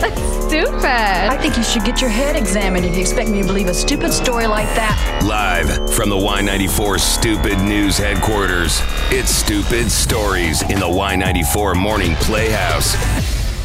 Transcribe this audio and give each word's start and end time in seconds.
That's 0.00 0.20
stupid. 0.46 0.84
I 0.84 1.36
think 1.38 1.56
you 1.56 1.62
should 1.64 1.84
get 1.84 2.00
your 2.00 2.10
head 2.10 2.36
examined 2.36 2.86
if 2.86 2.94
you 2.94 3.00
expect 3.00 3.30
me 3.30 3.40
to 3.42 3.46
believe 3.46 3.66
a 3.66 3.74
stupid 3.74 4.12
story 4.12 4.46
like 4.46 4.68
that. 4.76 5.22
Live 5.24 5.92
from 5.92 6.08
the 6.08 6.16
Y94 6.16 7.00
Stupid 7.00 7.58
News 7.58 7.98
headquarters, 7.98 8.80
it's 9.10 9.30
Stupid 9.30 9.90
Stories 9.90 10.62
in 10.62 10.78
the 10.78 10.86
Y94 10.86 11.76
Morning 11.76 12.14
Playhouse. 12.16 12.94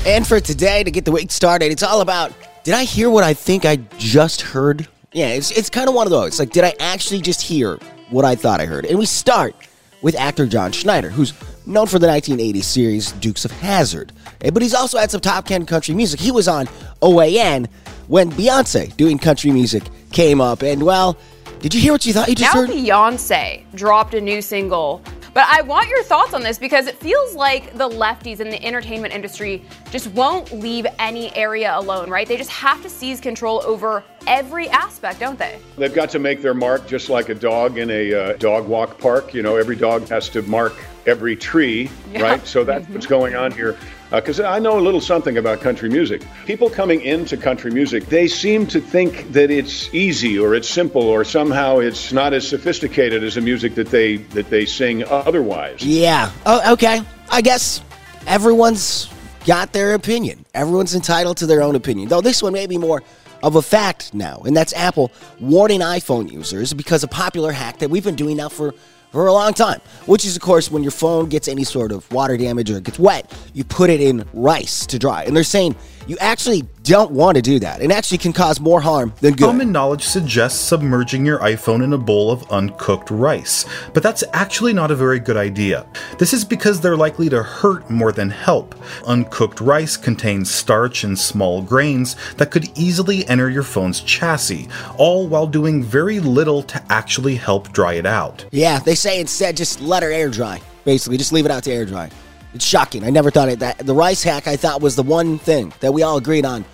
And 0.07 0.25
for 0.25 0.39
today, 0.39 0.83
to 0.83 0.89
get 0.89 1.05
the 1.05 1.11
week 1.11 1.31
started, 1.31 1.71
it's 1.71 1.83
all 1.83 2.01
about 2.01 2.33
did 2.63 2.73
I 2.73 2.83
hear 2.83 3.09
what 3.09 3.23
I 3.23 3.33
think 3.33 3.65
I 3.65 3.75
just 3.97 4.41
heard? 4.41 4.87
Yeah, 5.11 5.27
it's, 5.27 5.51
it's 5.51 5.69
kind 5.69 5.87
of 5.87 5.93
one 5.95 6.07
of 6.07 6.11
those. 6.11 6.39
Like, 6.39 6.49
did 6.49 6.63
I 6.63 6.73
actually 6.79 7.21
just 7.21 7.41
hear 7.41 7.77
what 8.09 8.25
I 8.25 8.35
thought 8.35 8.59
I 8.59 8.65
heard? 8.65 8.85
And 8.85 8.97
we 8.97 9.05
start 9.05 9.53
with 10.01 10.15
actor 10.15 10.45
John 10.45 10.71
Schneider, 10.71 11.09
who's 11.09 11.33
known 11.65 11.87
for 11.87 11.99
the 11.99 12.07
1980s 12.07 12.63
series 12.63 13.11
Dukes 13.13 13.45
of 13.45 13.51
Hazzard. 13.51 14.11
Eh, 14.41 14.49
But 14.49 14.61
he's 14.61 14.73
also 14.73 14.97
had 14.97 15.11
some 15.11 15.21
top 15.21 15.45
10 15.45 15.65
country 15.65 15.95
music. 15.95 16.19
He 16.19 16.31
was 16.31 16.47
on 16.47 16.67
OAN 17.01 17.67
when 18.07 18.31
Beyonce 18.31 18.95
doing 18.97 19.17
country 19.17 19.51
music 19.51 19.83
came 20.11 20.41
up. 20.41 20.61
And, 20.61 20.83
well, 20.83 21.17
did 21.59 21.73
you 21.73 21.81
hear 21.81 21.93
what 21.93 22.05
you 22.05 22.13
thought 22.13 22.27
you 22.27 22.35
just 22.35 22.53
Now 22.53 22.61
heard? 22.61 22.69
Beyonce 22.69 23.63
dropped 23.73 24.13
a 24.13 24.21
new 24.21 24.41
single. 24.41 25.01
But 25.33 25.47
I 25.49 25.63
want 25.63 25.89
your 25.89 26.03
thoughts 26.03 26.35
on 26.35 26.43
this 26.43 26.59
because 26.59 26.85
it 26.85 26.95
feels 26.97 27.33
like 27.33 27.75
the 27.75 27.89
lefties 27.89 28.39
in 28.39 28.51
the 28.51 28.63
entertainment 28.63 29.15
industry 29.15 29.63
just 29.89 30.07
won't 30.09 30.51
leave 30.51 30.85
any 30.99 31.35
area 31.35 31.75
alone, 31.75 32.07
right? 32.11 32.27
They 32.27 32.37
just 32.37 32.51
have 32.51 32.83
to 32.83 32.89
seize 32.89 33.19
control 33.19 33.63
over 33.65 34.03
every 34.27 34.69
aspect, 34.69 35.19
don't 35.19 35.39
they? 35.39 35.57
They've 35.75 35.93
got 35.93 36.11
to 36.11 36.19
make 36.19 36.43
their 36.43 36.53
mark 36.53 36.87
just 36.87 37.09
like 37.09 37.29
a 37.29 37.35
dog 37.35 37.79
in 37.79 37.89
a 37.89 38.13
uh, 38.13 38.33
dog 38.33 38.67
walk 38.67 38.99
park. 38.99 39.33
You 39.33 39.41
know, 39.41 39.55
every 39.55 39.75
dog 39.75 40.07
has 40.09 40.29
to 40.29 40.43
mark 40.43 40.75
every 41.05 41.35
tree, 41.35 41.89
right? 42.19 42.45
So 42.45 42.63
that's 42.63 42.87
what's 42.89 43.05
mm-hmm. 43.05 43.13
going 43.13 43.35
on 43.35 43.51
here. 43.51 43.77
Uh, 44.11 44.21
because 44.21 44.39
I 44.39 44.59
know 44.59 44.77
a 44.77 44.81
little 44.81 45.01
something 45.01 45.37
about 45.37 45.59
country 45.59 45.89
music. 45.89 46.21
People 46.45 46.69
coming 46.69 47.01
into 47.01 47.35
country 47.35 47.71
music, 47.71 48.05
they 48.05 48.27
seem 48.27 48.67
to 48.67 48.79
think 48.79 49.31
that 49.31 49.49
it's 49.49 49.91
easy 49.91 50.37
or 50.37 50.53
it's 50.53 50.69
simple 50.69 51.01
or 51.01 51.23
somehow 51.23 51.79
it's 51.79 52.13
not 52.13 52.31
as 52.31 52.47
sophisticated 52.47 53.23
as 53.23 53.35
the 53.35 53.41
music 53.41 53.73
that 53.73 53.87
they 53.87 54.17
that 54.17 54.51
they 54.51 54.67
sing 54.67 55.03
otherwise. 55.05 55.83
Yeah. 55.83 56.31
Oh, 56.45 56.73
okay. 56.73 57.01
I 57.31 57.41
guess 57.41 57.81
everyone's 58.27 59.09
got 59.45 59.73
their 59.73 59.95
opinion. 59.95 60.45
Everyone's 60.53 60.93
entitled 60.93 61.37
to 61.37 61.47
their 61.47 61.63
own 61.63 61.75
opinion. 61.75 62.09
Though 62.09 62.21
this 62.21 62.43
one 62.43 62.53
may 62.53 62.67
be 62.67 62.77
more 62.77 63.01
of 63.41 63.55
a 63.55 63.63
fact 63.63 64.13
now, 64.13 64.43
and 64.45 64.55
that's 64.55 64.73
Apple 64.73 65.11
warning 65.39 65.81
iPhone 65.81 66.31
users 66.31 66.73
because 66.73 67.03
a 67.03 67.07
popular 67.07 67.51
hack 67.51 67.79
that 67.79 67.89
we've 67.89 68.03
been 68.03 68.15
doing 68.15 68.37
now 68.37 68.49
for 68.49 68.75
for 69.13 69.27
a 69.27 69.31
long 69.31 69.53
time, 69.53 69.79
which 70.07 70.25
is 70.25 70.35
of 70.35 70.41
course 70.41 70.71
when 70.71 70.81
your 70.81 70.91
phone 70.91 71.29
gets 71.29 71.47
any 71.47 71.63
sort 71.63 71.91
of 71.91 72.11
water 72.11 72.35
damage 72.35 72.71
or 72.71 72.77
it 72.77 72.83
gets 72.83 72.97
wet, 72.97 73.31
you 73.53 73.63
put 73.63 73.91
it 73.91 74.01
in 74.01 74.25
rice 74.33 74.87
to 74.87 74.97
dry. 74.97 75.23
And 75.23 75.37
they're 75.37 75.43
saying 75.43 75.75
you 76.07 76.17
actually 76.19 76.63
don't 76.83 77.11
want 77.11 77.35
to 77.35 77.41
do 77.41 77.59
that. 77.59 77.81
It 77.81 77.91
actually 77.91 78.17
can 78.17 78.33
cause 78.33 78.59
more 78.59 78.81
harm 78.81 79.13
than 79.21 79.33
good. 79.35 79.45
Common 79.45 79.71
knowledge 79.71 80.03
suggests 80.03 80.59
submerging 80.59 81.25
your 81.25 81.39
iPhone 81.39 81.83
in 81.83 81.93
a 81.93 81.97
bowl 81.97 82.31
of 82.31 82.49
uncooked 82.51 83.09
rice, 83.09 83.65
but 83.93 84.03
that's 84.03 84.23
actually 84.33 84.73
not 84.73 84.91
a 84.91 84.95
very 84.95 85.19
good 85.19 85.37
idea. 85.37 85.85
This 86.19 86.33
is 86.33 86.43
because 86.43 86.81
they're 86.81 86.97
likely 86.97 87.29
to 87.29 87.41
hurt 87.41 87.89
more 87.89 88.11
than 88.11 88.29
help. 88.29 88.75
Uncooked 89.05 89.61
rice 89.61 89.95
contains 89.95 90.51
starch 90.51 91.03
and 91.03 91.17
small 91.17 91.61
grains 91.61 92.15
that 92.37 92.51
could 92.51 92.69
easily 92.77 93.27
enter 93.27 93.49
your 93.49 93.63
phone's 93.63 94.01
chassis, 94.01 94.67
all 94.97 95.27
while 95.27 95.47
doing 95.47 95.83
very 95.83 96.19
little 96.19 96.63
to 96.63 96.83
actually 96.89 97.35
help 97.35 97.71
dry 97.71 97.93
it 97.93 98.05
out. 98.05 98.45
Yeah, 98.51 98.79
they 98.79 98.95
say 98.95 99.19
instead 99.19 99.57
just 99.57 99.79
let 99.81 100.03
her 100.03 100.11
air 100.11 100.29
dry. 100.29 100.61
Basically, 100.85 101.17
just 101.17 101.31
leave 101.31 101.45
it 101.45 101.51
out 101.51 101.63
to 101.63 101.71
air 101.71 101.85
dry. 101.85 102.09
It's 102.53 102.65
shocking. 102.65 103.03
I 103.03 103.09
never 103.09 103.31
thought 103.31 103.49
it 103.49 103.59
that 103.59 103.79
the 103.79 103.95
rice 103.95 104.23
hack 104.23 104.47
I 104.47 104.55
thought 104.55 104.81
was 104.81 104.95
the 104.95 105.03
one 105.03 105.39
thing 105.39 105.73
that 105.79 105.93
we 105.93 106.03
all 106.03 106.17
agreed 106.17 106.45
on 106.45 106.65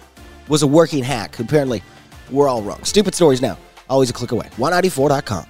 was 0.47 0.61
a 0.63 0.67
working 0.67 1.03
hack. 1.03 1.39
Apparently, 1.39 1.81
we're 2.31 2.47
all 2.47 2.61
wrong. 2.61 2.83
Stupid 2.83 3.15
stories 3.15 3.41
now. 3.41 3.57
Always 3.89 4.09
a 4.09 4.13
click 4.13 4.31
away. 4.31 4.49
Y94.com. 4.57 5.45